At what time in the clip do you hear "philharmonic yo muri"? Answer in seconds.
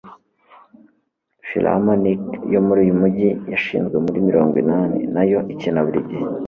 1.47-2.79